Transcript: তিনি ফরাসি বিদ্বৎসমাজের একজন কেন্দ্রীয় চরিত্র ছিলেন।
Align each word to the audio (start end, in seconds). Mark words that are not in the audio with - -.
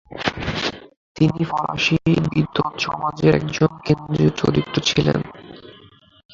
তিনি 1.15 1.41
ফরাসি 1.45 1.95
বিদ্বৎসমাজের 2.27 3.33
একজন 3.35 3.71
কেন্দ্রীয় 3.85 4.31
চরিত্র 4.39 4.75
ছিলেন। 4.89 5.19